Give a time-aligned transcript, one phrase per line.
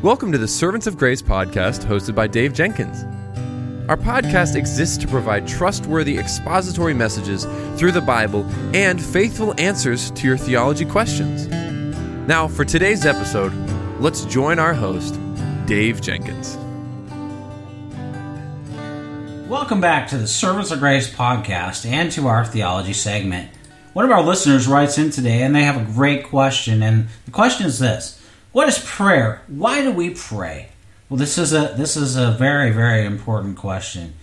[0.00, 3.02] Welcome to the Servants of Grace podcast hosted by Dave Jenkins.
[3.90, 7.46] Our podcast exists to provide trustworthy expository messages
[7.76, 11.48] through the Bible and faithful answers to your theology questions.
[12.28, 13.52] Now, for today's episode,
[13.98, 15.18] let's join our host,
[15.66, 16.56] Dave Jenkins.
[19.48, 23.50] Welcome back to the Servants of Grace podcast and to our theology segment.
[23.94, 27.32] One of our listeners writes in today and they have a great question, and the
[27.32, 28.17] question is this
[28.58, 29.40] what is prayer?
[29.46, 30.70] Why do we pray?
[31.08, 34.14] Well, this is a this is a very very important question.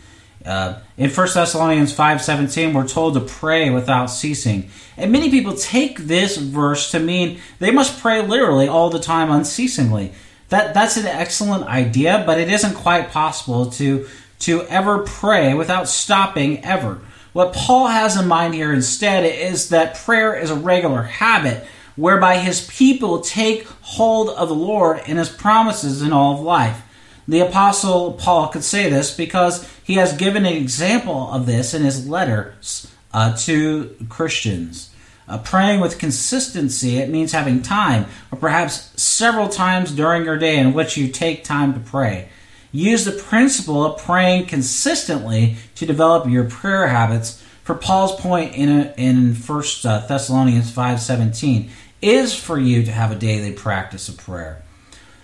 [0.46, 4.70] Uh, in 1 Thessalonians 5:17, we're told to pray without ceasing.
[4.98, 9.32] And many people take this verse to mean they must pray literally all the time
[9.32, 10.12] unceasingly.
[10.50, 14.06] That that's an excellent idea, but it isn't quite possible to
[14.40, 17.00] to ever pray without stopping ever.
[17.31, 22.38] What Paul has in mind here instead is that prayer is a regular habit whereby
[22.38, 26.81] his people take hold of the Lord and his promises in all of life.
[27.27, 31.83] The Apostle Paul could say this because he has given an example of this in
[31.83, 34.92] his letters uh, to Christians.
[35.28, 40.58] Uh, praying with consistency, it means having time, or perhaps several times during your day
[40.58, 42.30] in which you take time to pray.
[42.72, 47.42] Use the principle of praying consistently to develop your prayer habits.
[47.64, 51.72] For Paul's point in in First uh, Thessalonians five seventeen,
[52.06, 54.61] is for you to have a daily practice of prayer.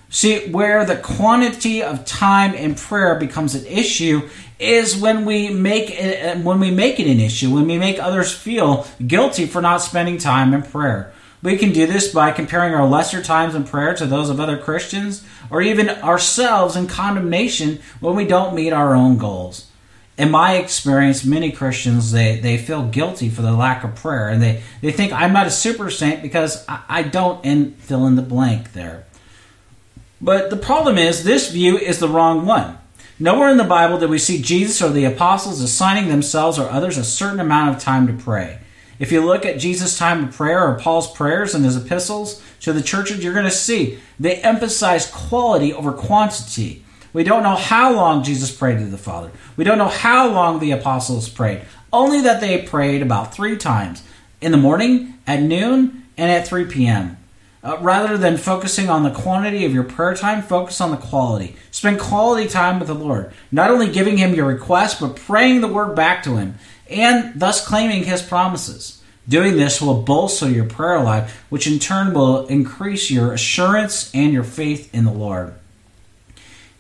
[0.10, 4.28] See, where the quantity of time in prayer becomes an issue
[4.60, 8.00] is when we make it, uh, when we make it an issue, when we make
[8.00, 11.14] others feel guilty for not spending time in prayer.
[11.42, 14.58] We can do this by comparing our lesser times in prayer to those of other
[14.58, 19.71] Christians, or even ourselves in condemnation when we don't meet our own goals
[20.18, 24.42] in my experience, many Christians they, they feel guilty for the lack of prayer, and
[24.42, 28.16] they, they think I'm not a super saint because I, I don't and fill in
[28.16, 29.06] the blank there.
[30.22, 32.78] But the problem is this view is the wrong one.
[33.20, 36.98] Nowhere in the Bible do we see Jesus or the apostles assigning themselves or others
[36.98, 38.60] a certain amount of time to pray.
[39.00, 42.72] If you look at Jesus' time of prayer or Paul's prayers and his epistles to
[42.72, 46.84] the churches, you're going to see they emphasize quality over quantity.
[47.14, 49.32] We don't know how long Jesus prayed to the Father.
[49.58, 51.64] We don't know how long the apostles prayed.
[51.92, 54.04] Only that they prayed about three times
[54.40, 57.18] in the morning, at noon, and at 3 p.m.
[57.64, 61.56] Uh, rather than focusing on the quantity of your prayer time, focus on the quality.
[61.70, 65.68] Spend quality time with the Lord, not only giving Him your request, but praying the
[65.68, 66.56] word back to Him,
[66.90, 69.02] and thus claiming His promises.
[69.28, 74.34] Doing this will bolster your prayer life, which in turn will increase your assurance and
[74.34, 75.54] your faith in the Lord.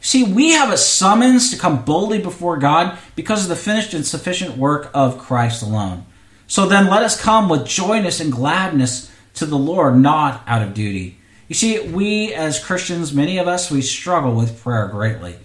[0.01, 4.06] See, we have a summons to come boldly before God because of the finished and
[4.06, 6.06] sufficient work of Christ alone.
[6.47, 10.73] So then let us come with joyness and gladness to the Lord, not out of
[10.73, 11.19] duty.
[11.47, 15.35] You see, we as Christians, many of us, we struggle with prayer greatly.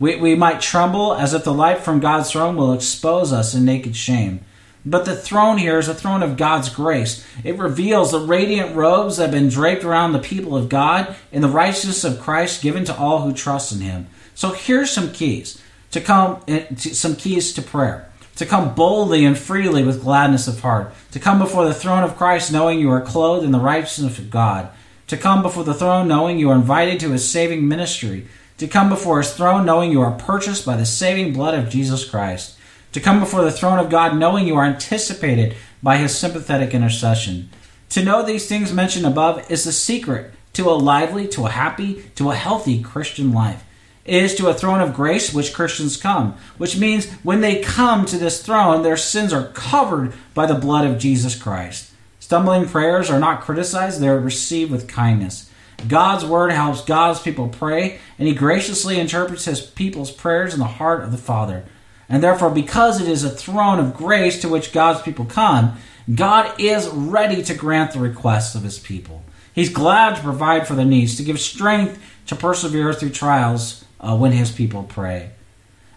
[0.00, 3.64] We, we might tremble as if the light from God's throne will expose us in
[3.64, 4.40] naked shame.
[4.84, 7.26] But the throne here is a throne of God's grace.
[7.44, 11.42] It reveals the radiant robes that have been draped around the people of God in
[11.42, 14.06] the righteousness of Christ given to all who trust in him.
[14.34, 15.60] So here's some keys
[15.90, 18.06] to come eh, some keys to prayer.
[18.36, 20.94] To come boldly and freely with gladness of heart.
[21.10, 24.30] To come before the throne of Christ knowing you are clothed in the righteousness of
[24.30, 24.70] God.
[25.08, 28.28] To come before the throne knowing you are invited to his saving ministry.
[28.56, 32.08] To come before his throne knowing you are purchased by the saving blood of Jesus
[32.08, 32.56] Christ
[32.92, 37.50] to come before the throne of God knowing you are anticipated by his sympathetic intercession.
[37.90, 42.02] To know these things mentioned above is the secret to a lively, to a happy,
[42.16, 43.64] to a healthy Christian life.
[44.04, 48.06] It is to a throne of grace which Christians come, which means when they come
[48.06, 51.92] to this throne, their sins are covered by the blood of Jesus Christ.
[52.18, 55.50] Stumbling prayers are not criticized, they are received with kindness.
[55.86, 60.66] God's word helps God's people pray, and he graciously interprets his people's prayers in the
[60.66, 61.64] heart of the Father.
[62.10, 65.78] And therefore, because it is a throne of grace to which God's people come,
[66.12, 69.22] God is ready to grant the requests of his people.
[69.54, 74.16] He's glad to provide for their needs, to give strength to persevere through trials uh,
[74.16, 75.30] when his people pray.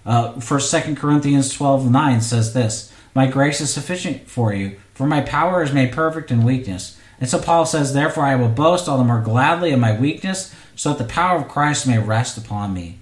[0.06, 5.08] Uh, for 2 Corinthians 12 9 says this My grace is sufficient for you, for
[5.08, 7.00] my power is made perfect in weakness.
[7.20, 10.54] And so Paul says, Therefore I will boast all the more gladly of my weakness,
[10.76, 13.00] so that the power of Christ may rest upon me.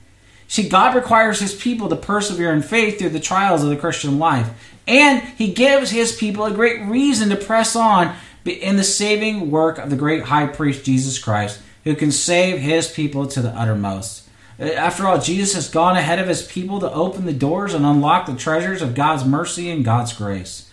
[0.51, 4.19] See, God requires his people to persevere in faith through the trials of the Christian
[4.19, 4.49] life.
[4.85, 8.13] And he gives his people a great reason to press on
[8.43, 12.91] in the saving work of the great high priest Jesus Christ, who can save his
[12.91, 14.27] people to the uttermost.
[14.59, 17.85] Uh, after all, Jesus has gone ahead of his people to open the doors and
[17.85, 20.69] unlock the treasures of God's mercy and God's grace.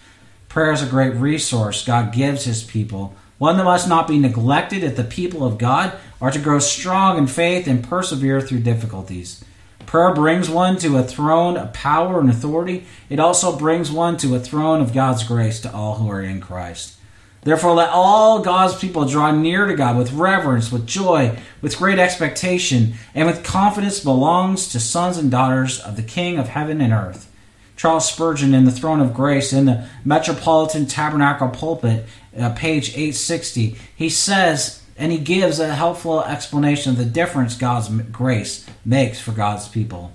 [0.49, 4.83] Prayer is a great resource God gives his people one that must not be neglected
[4.83, 9.45] if the people of God are to grow strong in faith and persevere through difficulties.
[9.89, 12.85] Prayer brings one to a throne of power and authority.
[13.09, 16.43] It also brings one to a throne of God's grace to all who are in
[16.43, 16.99] Christ.
[17.41, 21.99] Therefore, let all God's people draw near to God with reverence, with joy, with great
[21.99, 26.93] expectation, and with confidence belongs to sons and daughters of the King of heaven and
[26.93, 27.33] earth.
[27.75, 32.05] Charles Spurgeon in the Throne of Grace in the Metropolitan Tabernacle pulpit,
[32.39, 37.89] uh, page 860, he says, and he gives a helpful explanation of the difference God's
[37.89, 40.13] grace makes for God's people.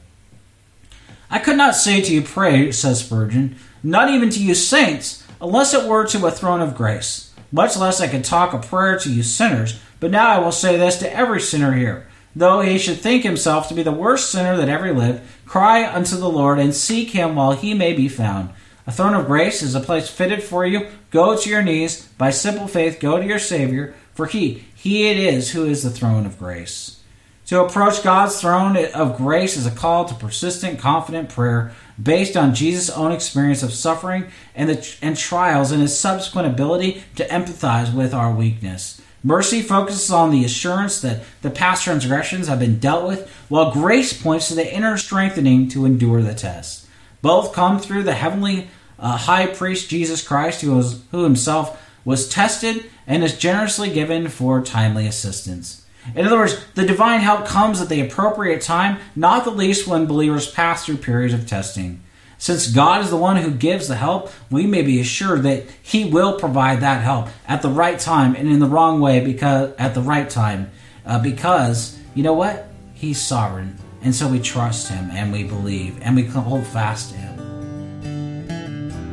[1.31, 5.73] I could not say to you, pray, says Spurgeon, not even to you saints, unless
[5.73, 7.33] it were to a throne of grace.
[7.51, 10.77] Much less I could talk a prayer to you sinners, but now I will say
[10.77, 12.07] this to every sinner here.
[12.35, 16.17] Though he should think himself to be the worst sinner that ever lived, cry unto
[16.17, 18.49] the Lord and seek him while he may be found.
[18.85, 20.87] A throne of grace is a place fitted for you.
[21.11, 22.07] Go to your knees.
[22.17, 25.89] By simple faith, go to your Savior, for he, he it is who is the
[25.89, 26.99] throne of grace.
[27.45, 31.71] To approach God's throne of grace is a call to persistent, confident prayer
[32.01, 37.01] based on Jesus' own experience of suffering and, the, and trials and his subsequent ability
[37.15, 38.99] to empathize with our weakness.
[39.23, 44.11] Mercy focuses on the assurance that the past transgressions have been dealt with, while grace
[44.11, 46.85] points to the inner strengthening to endure the test.
[47.21, 48.67] Both come through the heavenly
[48.99, 54.27] uh, high priest Jesus Christ, who, was, who himself was tested and is generously given
[54.27, 55.85] for timely assistance.
[56.15, 60.05] In other words, the divine help comes at the appropriate time, not the least when
[60.05, 62.01] believers pass through periods of testing.
[62.37, 66.03] Since God is the one who gives the help, we may be assured that He
[66.03, 69.93] will provide that help at the right time and in the wrong way because at
[69.93, 70.69] the right time,
[71.05, 72.67] uh, because you know what?
[72.93, 77.17] He's sovereign, and so we trust Him and we believe and we hold fast to
[77.17, 77.33] Him.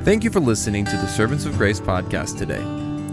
[0.05, 2.90] Thank you for listening to the Servants of Grace podcast today.